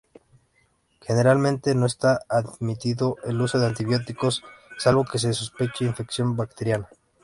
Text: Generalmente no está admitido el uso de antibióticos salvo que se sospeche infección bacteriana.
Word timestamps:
Generalmente 0.99 1.75
no 1.75 1.85
está 1.85 2.21
admitido 2.27 3.17
el 3.23 3.39
uso 3.39 3.59
de 3.59 3.67
antibióticos 3.67 4.43
salvo 4.79 5.05
que 5.05 5.19
se 5.19 5.31
sospeche 5.31 5.85
infección 5.85 6.35
bacteriana. 6.35 6.89